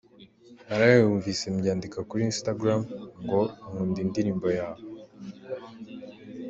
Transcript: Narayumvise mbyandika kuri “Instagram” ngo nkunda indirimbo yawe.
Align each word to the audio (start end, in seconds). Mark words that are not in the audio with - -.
Narayumvise 0.67 1.43
mbyandika 1.55 1.99
kuri 2.09 2.21
“Instagram” 2.31 2.81
ngo 3.23 3.39
nkunda 3.69 3.99
indirimbo 4.05 4.47
yawe. 4.59 4.81